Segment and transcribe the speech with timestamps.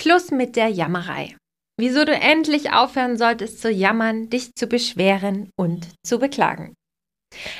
[0.00, 1.36] Schluss mit der Jammerei.
[1.78, 6.72] Wieso du endlich aufhören solltest zu jammern, dich zu beschweren und zu beklagen.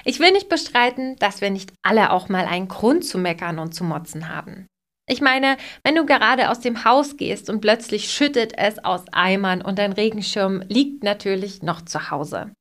[0.06, 3.74] Ich will nicht bestreiten, dass wir nicht alle auch mal einen Grund zu meckern und
[3.74, 4.66] zu motzen haben.
[5.06, 9.61] Ich meine, wenn du gerade aus dem Haus gehst und plötzlich schüttet es aus Eimern
[9.61, 12.54] und dein Regenschirm liegt natürlich noch zu Hause.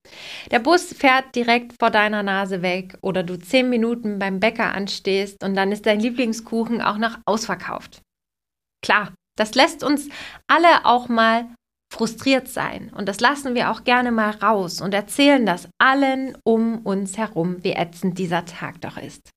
[0.52, 5.42] Der Bus fährt direkt vor deiner Nase weg oder du zehn Minuten beim Bäcker anstehst
[5.42, 8.02] und dann ist dein Lieblingskuchen auch noch ausverkauft.
[8.82, 10.10] Klar, das lässt uns
[10.48, 11.50] alle auch mal
[11.92, 16.80] frustriert sein und das lassen wir auch gerne mal raus und erzählen das allen um
[16.86, 19.32] uns herum, wie ätzend dieser Tag doch ist.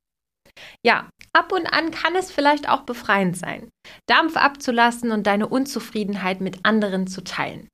[0.84, 3.70] Ja, ab und an kann es vielleicht auch befreiend sein,
[4.06, 7.68] Dampf abzulassen und deine Unzufriedenheit mit anderen zu teilen.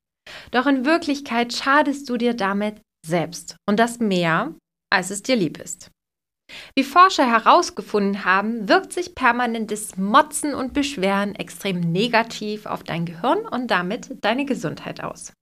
[0.53, 4.55] Doch in Wirklichkeit schadest du dir damit selbst und das mehr,
[4.91, 5.91] als es dir lieb ist.
[6.75, 13.47] Wie Forscher herausgefunden haben, wirkt sich permanentes Motzen und Beschweren extrem negativ auf dein Gehirn
[13.47, 15.33] und damit deine Gesundheit aus.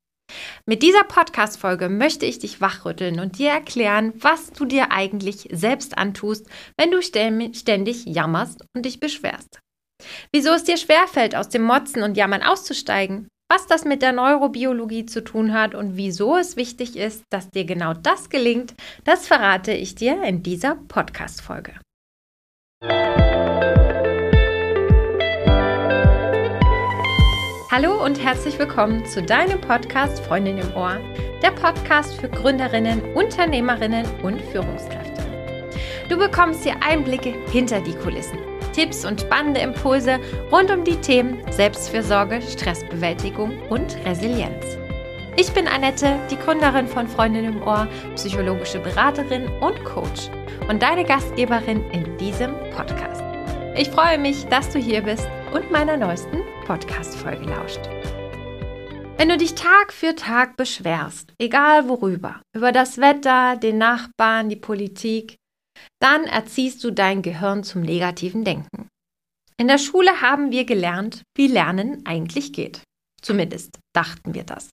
[0.66, 5.96] Mit dieser Podcast-Folge möchte ich dich wachrütteln und dir erklären, was du dir eigentlich selbst
[5.96, 9.60] antust, wenn du ständig jammerst und dich beschwerst.
[10.32, 15.06] Wieso es dir schwerfällt, aus dem Motzen und Jammern auszusteigen, was das mit der Neurobiologie
[15.06, 19.72] zu tun hat und wieso es wichtig ist, dass dir genau das gelingt, das verrate
[19.72, 21.74] ich dir in dieser Podcast-Folge.
[27.70, 30.98] Hallo und herzlich willkommen zu deinem Podcast Freundin im Ohr,
[31.42, 35.22] der Podcast für Gründerinnen, Unternehmerinnen und Führungskräfte.
[36.08, 38.38] Du bekommst hier Einblicke hinter die Kulissen,
[38.76, 40.20] Tipps und spannende Impulse
[40.52, 44.76] rund um die Themen Selbstfürsorge, Stressbewältigung und Resilienz.
[45.38, 50.28] Ich bin Annette, die Gründerin von Freundin im Ohr, psychologische Beraterin und Coach
[50.68, 53.24] und deine Gastgeberin in diesem Podcast.
[53.78, 57.80] Ich freue mich, dass du hier bist und meiner neuesten Podcast-Folge lauscht.
[59.16, 64.56] Wenn du dich Tag für Tag beschwerst, egal worüber, über das Wetter, den Nachbarn, die
[64.56, 65.38] Politik,
[66.00, 68.88] dann erziehst du dein Gehirn zum negativen Denken.
[69.58, 72.82] In der Schule haben wir gelernt, wie Lernen eigentlich geht.
[73.22, 74.70] Zumindest dachten wir das.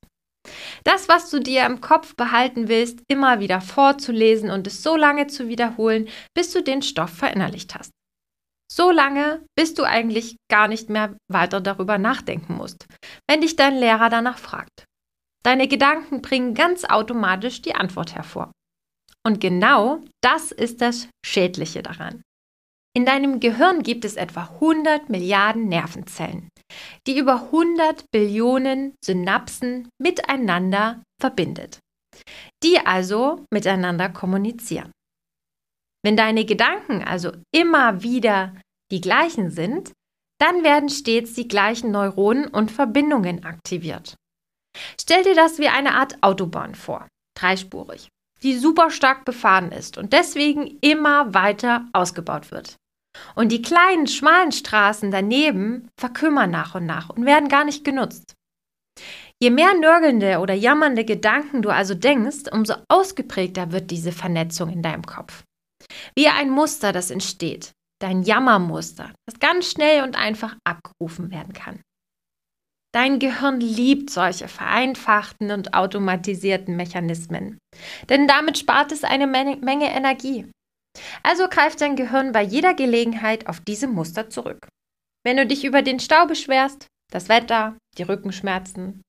[0.83, 5.27] Das, was du dir im Kopf behalten willst, immer wieder vorzulesen und es so lange
[5.27, 7.91] zu wiederholen, bis du den Stoff verinnerlicht hast.
[8.69, 12.87] So lange, bis du eigentlich gar nicht mehr weiter darüber nachdenken musst,
[13.29, 14.85] wenn dich dein Lehrer danach fragt.
[15.43, 18.51] Deine Gedanken bringen ganz automatisch die Antwort hervor.
[19.25, 22.21] Und genau das ist das Schädliche daran.
[22.95, 26.49] In deinem Gehirn gibt es etwa 100 Milliarden Nervenzellen,
[27.07, 31.79] die über 100 Billionen Synapsen miteinander verbindet,
[32.63, 34.91] die also miteinander kommunizieren.
[36.05, 38.53] Wenn deine Gedanken also immer wieder
[38.91, 39.91] die gleichen sind,
[40.39, 44.15] dann werden stets die gleichen Neuronen und Verbindungen aktiviert.
[44.99, 48.09] Stell dir das wie eine Art Autobahn vor, dreispurig,
[48.43, 52.75] die super stark befahren ist und deswegen immer weiter ausgebaut wird.
[53.35, 58.33] Und die kleinen, schmalen Straßen daneben verkümmern nach und nach und werden gar nicht genutzt.
[59.41, 64.81] Je mehr nörgelnde oder jammernde Gedanken du also denkst, umso ausgeprägter wird diese Vernetzung in
[64.81, 65.43] deinem Kopf.
[66.15, 67.71] Wie ein Muster, das entsteht.
[67.99, 71.81] Dein Jammermuster, das ganz schnell und einfach abgerufen werden kann.
[72.93, 77.57] Dein Gehirn liebt solche vereinfachten und automatisierten Mechanismen,
[78.09, 80.49] denn damit spart es eine Menge Energie.
[81.23, 84.67] Also greift dein Gehirn bei jeder Gelegenheit auf diese Muster zurück.
[85.25, 89.01] Wenn du dich über den Stau beschwerst, das Wetter, die Rückenschmerzen.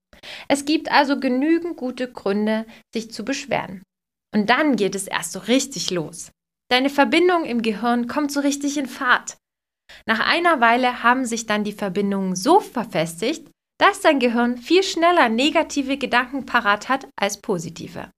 [0.48, 3.82] Es gibt also genügend gute Gründe, sich zu beschweren.
[4.34, 6.30] Und dann geht es erst so richtig los.
[6.70, 9.36] Deine Verbindung im Gehirn kommt so richtig in Fahrt.
[10.06, 15.28] Nach einer Weile haben sich dann die Verbindungen so verfestigt, dass dein Gehirn viel schneller
[15.28, 18.10] negative Gedanken parat hat als positive.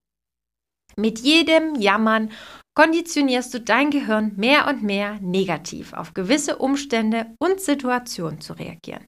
[0.95, 2.31] Mit jedem Jammern
[2.75, 9.05] konditionierst du dein Gehirn mehr und mehr negativ auf gewisse Umstände und Situationen zu reagieren.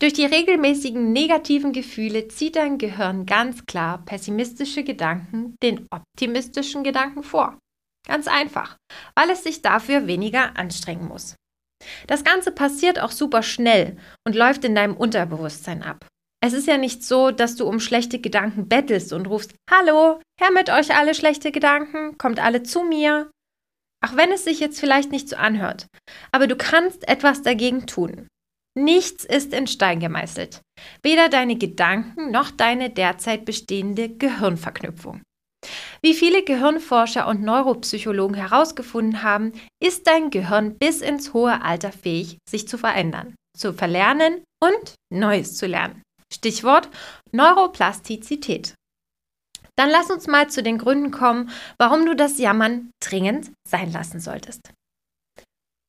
[0.00, 7.22] Durch die regelmäßigen negativen Gefühle zieht dein Gehirn ganz klar pessimistische Gedanken den optimistischen Gedanken
[7.22, 7.58] vor.
[8.06, 8.76] Ganz einfach,
[9.14, 11.36] weil es sich dafür weniger anstrengen muss.
[12.06, 13.96] Das Ganze passiert auch super schnell
[14.26, 16.06] und läuft in deinem Unterbewusstsein ab.
[16.44, 20.50] Es ist ja nicht so, dass du um schlechte Gedanken bettelst und rufst, Hallo, her
[20.52, 23.30] mit euch alle schlechte Gedanken, kommt alle zu mir.
[24.04, 25.86] Auch wenn es sich jetzt vielleicht nicht so anhört,
[26.32, 28.26] aber du kannst etwas dagegen tun.
[28.76, 30.62] Nichts ist in Stein gemeißelt,
[31.02, 35.22] weder deine Gedanken noch deine derzeit bestehende Gehirnverknüpfung.
[36.02, 42.38] Wie viele Gehirnforscher und Neuropsychologen herausgefunden haben, ist dein Gehirn bis ins hohe Alter fähig,
[42.48, 46.02] sich zu verändern, zu verlernen und Neues zu lernen.
[46.32, 46.88] Stichwort
[47.30, 48.74] Neuroplastizität.
[49.76, 54.20] Dann lass uns mal zu den Gründen kommen, warum du das Jammern dringend sein lassen
[54.20, 54.60] solltest.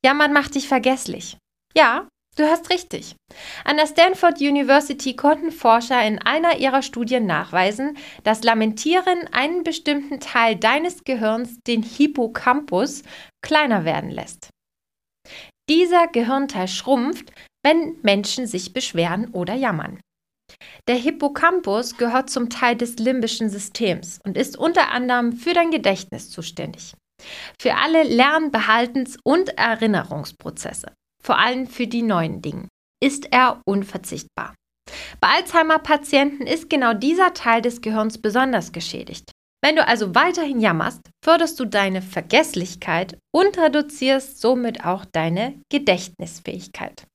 [0.06, 1.38] Jammern macht dich vergesslich.
[1.76, 3.16] Ja, du hast richtig.
[3.64, 10.20] An der Stanford University konnten Forscher in einer ihrer Studien nachweisen, dass Lamentieren einen bestimmten
[10.20, 13.04] Teil deines Gehirns, den Hippocampus,
[13.42, 14.50] kleiner werden lässt.
[15.70, 17.32] Dieser Gehirnteil schrumpft,
[17.66, 20.00] wenn Menschen sich beschweren oder jammern.
[20.88, 26.30] Der Hippocampus gehört zum Teil des limbischen Systems und ist unter anderem für dein Gedächtnis
[26.30, 26.94] zuständig.
[27.60, 32.68] Für alle Lern-, Behaltens- und Erinnerungsprozesse, vor allem für die neuen Dinge,
[33.04, 34.54] ist er unverzichtbar.
[35.20, 39.32] Bei Alzheimer-Patienten ist genau dieser Teil des Gehirns besonders geschädigt.
[39.64, 47.06] Wenn du also weiterhin jammerst, förderst du deine Vergesslichkeit und reduzierst somit auch deine Gedächtnisfähigkeit.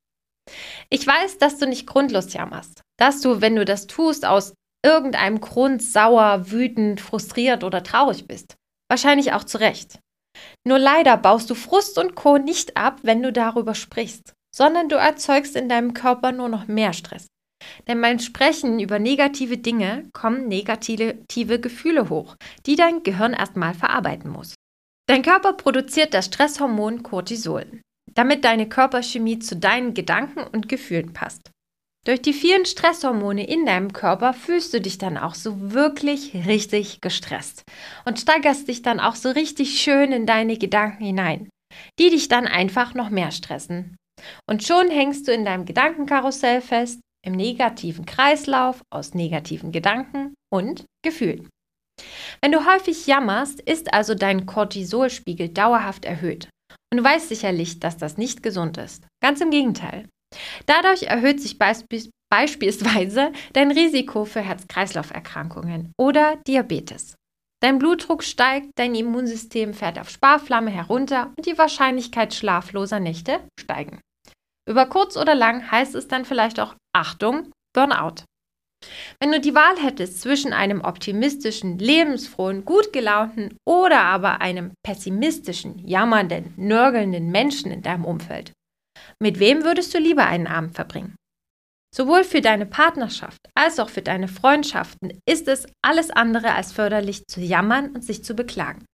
[0.89, 5.43] Ich weiß, dass du nicht grundlos jammerst, dass du, wenn du das tust, aus irgendeinem
[5.43, 8.55] Grund sauer, wütend, frustriert oder traurig bist.
[8.91, 9.99] Wahrscheinlich auch zu Recht.
[10.67, 12.39] Nur leider baust du Frust und Co.
[12.39, 16.93] nicht ab, wenn du darüber sprichst, sondern du erzeugst in deinem Körper nur noch mehr
[16.93, 17.27] Stress.
[17.87, 22.37] Denn beim Sprechen über negative Dinge kommen negative Gefühle hoch,
[22.67, 24.55] die dein Gehirn erstmal verarbeiten muss.
[25.09, 27.81] Dein Körper produziert das Stresshormon Cortisol,
[28.15, 31.51] damit deine Körperchemie zu deinen Gedanken und Gefühlen passt.
[32.09, 37.03] Durch die vielen Stresshormone in deinem Körper fühlst du dich dann auch so wirklich richtig
[37.03, 37.65] gestresst
[38.07, 41.51] und steigerst dich dann auch so richtig schön in deine Gedanken hinein,
[41.99, 43.95] die dich dann einfach noch mehr stressen.
[44.49, 50.87] Und schon hängst du in deinem Gedankenkarussell fest im negativen Kreislauf aus negativen Gedanken und
[51.05, 51.51] Gefühlen.
[52.41, 56.49] Wenn du häufig jammerst, ist also dein Cortisolspiegel dauerhaft erhöht.
[56.91, 59.07] Und du weißt sicherlich, dass das nicht gesund ist.
[59.23, 60.09] Ganz im Gegenteil.
[60.67, 61.87] Dadurch erhöht sich beisp
[62.31, 67.15] beispielsweise dein Risiko für Herz-Kreislauf-Erkrankungen oder Diabetes.
[67.61, 74.01] Dein Blutdruck steigt, dein Immunsystem fährt auf Sparflamme herunter und die Wahrscheinlichkeit schlafloser Nächte steigen.
[74.69, 78.25] Über kurz oder lang heißt es dann vielleicht auch Achtung, Burnout.
[79.21, 85.85] Wenn du die Wahl hättest zwischen einem optimistischen, lebensfrohen, gut gelaunten oder aber einem pessimistischen,
[85.87, 88.53] jammernden, nörgelnden Menschen in deinem Umfeld,
[89.21, 91.17] mit wem würdest du lieber einen Abend verbringen?
[91.95, 97.27] Sowohl für deine Partnerschaft als auch für deine Freundschaften ist es alles andere als förderlich
[97.27, 98.85] zu jammern und sich zu beklagen.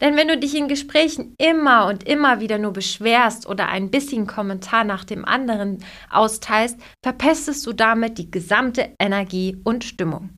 [0.00, 4.26] Denn wenn du dich in Gesprächen immer und immer wieder nur beschwerst oder ein bisschen
[4.26, 10.30] Kommentar nach dem anderen austeilst, verpestest du damit die gesamte Energie und Stimmung.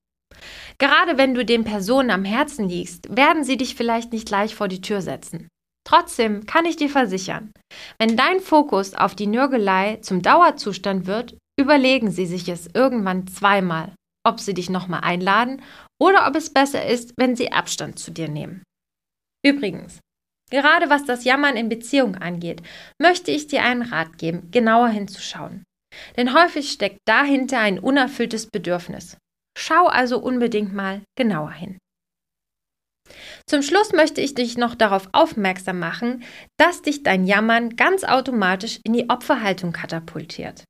[0.79, 4.67] Gerade wenn du den Personen am Herzen liegst, werden sie dich vielleicht nicht gleich vor
[4.67, 5.49] die Tür setzen.
[5.85, 7.53] Trotzdem kann ich dir versichern,
[7.99, 13.95] wenn dein Fokus auf die Nörgelei zum Dauerzustand wird, überlegen sie sich es irgendwann zweimal,
[14.25, 15.63] ob sie dich nochmal einladen
[16.01, 18.63] oder ob es besser ist, wenn sie Abstand zu dir nehmen.
[19.45, 19.99] Übrigens,
[20.51, 22.63] gerade was das Jammern in Beziehung angeht,
[23.01, 25.65] möchte ich dir einen Rat geben, genauer hinzuschauen.
[26.17, 29.19] Denn häufig steckt dahinter ein unerfülltes Bedürfnis.
[29.59, 31.79] Schau also unbedingt mal genauer hin.
[33.47, 36.23] Zum Schluss möchte ich dich noch darauf aufmerksam machen,
[36.59, 40.65] dass dich dein Jammern ganz automatisch in die Opferhaltung katapultiert.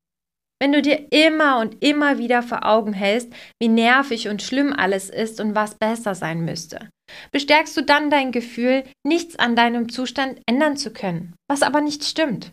[0.61, 5.11] Wenn du dir immer und immer wieder vor Augen hältst, wie nervig und schlimm alles
[5.11, 6.88] ist und was besser sein müsste,
[7.33, 12.04] bestärkst du dann dein Gefühl, nichts an deinem Zustand ändern zu können, was aber nicht
[12.04, 12.52] stimmt.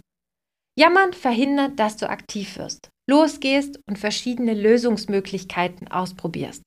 [0.77, 6.63] Jammern verhindert, dass du aktiv wirst, losgehst und verschiedene Lösungsmöglichkeiten ausprobierst.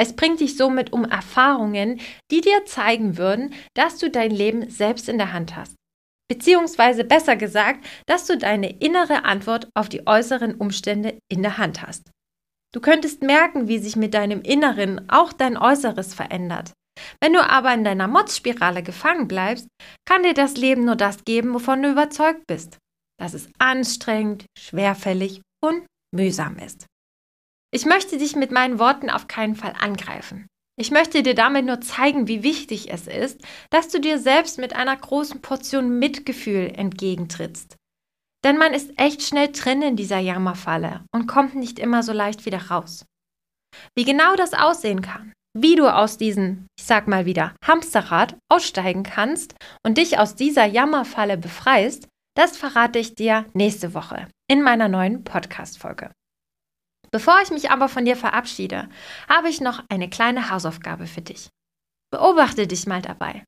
[0.00, 5.10] Es bringt dich somit um Erfahrungen, die dir zeigen würden, dass du dein Leben selbst
[5.10, 5.74] in der Hand hast.
[6.26, 11.82] Beziehungsweise besser gesagt, dass du deine innere Antwort auf die äußeren Umstände in der Hand
[11.82, 12.10] hast.
[12.72, 16.72] Du könntest merken, wie sich mit deinem Inneren auch dein Äußeres verändert.
[17.22, 19.68] Wenn du aber in deiner Motzspirale gefangen bleibst,
[20.08, 22.78] kann dir das Leben nur das geben, wovon du überzeugt bist.
[23.18, 26.86] Dass es anstrengend, schwerfällig und mühsam ist.
[27.72, 30.46] Ich möchte dich mit meinen Worten auf keinen Fall angreifen.
[30.76, 34.74] Ich möchte dir damit nur zeigen, wie wichtig es ist, dass du dir selbst mit
[34.74, 37.76] einer großen Portion Mitgefühl entgegentrittst.
[38.44, 42.46] Denn man ist echt schnell drin in dieser Jammerfalle und kommt nicht immer so leicht
[42.46, 43.04] wieder raus.
[43.94, 49.02] Wie genau das aussehen kann, wie du aus diesem, ich sag mal wieder, Hamsterrad aussteigen
[49.02, 54.88] kannst und dich aus dieser Jammerfalle befreist, das verrate ich dir nächste Woche in meiner
[54.88, 56.10] neuen Podcast-Folge.
[57.12, 58.88] Bevor ich mich aber von dir verabschiede,
[59.28, 61.48] habe ich noch eine kleine Hausaufgabe für dich.
[62.12, 63.44] Beobachte dich mal dabei.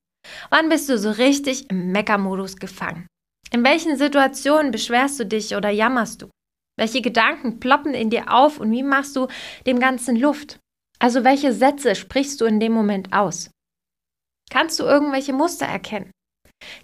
[0.50, 3.06] Wann bist du so richtig im Meckermodus gefangen?
[3.52, 6.30] In welchen Situationen beschwerst du dich oder jammerst du?
[6.78, 9.28] Welche Gedanken ploppen in dir auf und wie machst du
[9.66, 10.58] dem Ganzen Luft?
[10.98, 13.50] Also welche Sätze sprichst du in dem Moment aus?
[14.50, 16.10] Kannst du irgendwelche Muster erkennen?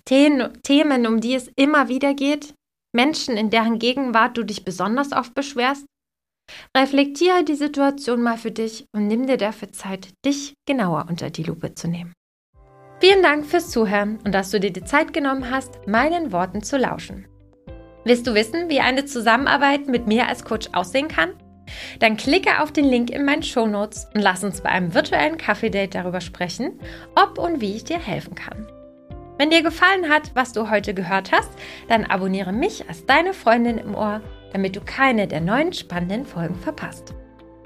[0.04, 2.54] Themen, um die es immer wieder geht?
[2.94, 5.86] Menschen, in deren Gegenwart du dich besonders oft beschwerst?
[6.76, 11.42] Reflektiere die Situation mal für dich und nimm dir dafür Zeit, dich genauer unter die
[11.42, 12.12] Lupe zu nehmen.
[13.00, 16.76] Vielen Dank fürs Zuhören und dass du dir die Zeit genommen hast, meinen Worten zu
[16.76, 17.28] lauschen.
[18.04, 21.34] Willst du wissen, wie eine Zusammenarbeit mit mir als Coach aussehen kann?
[22.00, 25.94] Dann klicke auf den Link in meinen Shownotes und lass uns bei einem virtuellen Kaffee-Date
[25.94, 26.80] darüber sprechen,
[27.14, 28.66] ob und wie ich dir helfen kann.
[29.36, 31.50] Wenn dir gefallen hat, was du heute gehört hast,
[31.88, 34.20] dann abonniere mich als deine Freundin im Ohr,
[34.52, 37.14] damit du keine der neuen spannenden Folgen verpasst.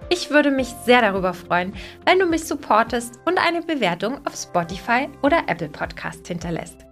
[0.09, 1.73] Ich würde mich sehr darüber freuen,
[2.05, 6.85] wenn du mich supportest und eine Bewertung auf Spotify oder Apple Podcast hinterlässt.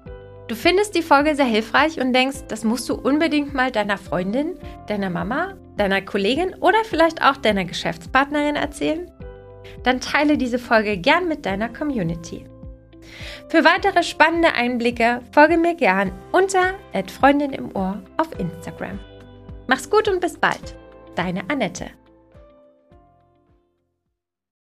[0.49, 4.55] Du findest die Folge sehr hilfreich und denkst, das musst du unbedingt mal deiner Freundin,
[4.89, 9.11] deiner Mama, deiner Kollegin oder vielleicht auch deiner Geschäftspartnerin erzählen?
[9.85, 12.47] Dann teile diese Folge gern mit deiner Community.
[13.49, 16.75] Für weitere spannende Einblicke folge mir gern unter
[17.09, 18.99] Freundin im Ohr auf Instagram.
[19.71, 20.77] Mach's gut und bis bald.
[21.15, 21.93] Deine Annette.